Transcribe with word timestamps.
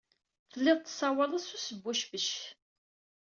Tellid 0.51 0.79
tessawaled 0.81 1.41
s 1.43 1.49
usbucbec. 1.55 2.29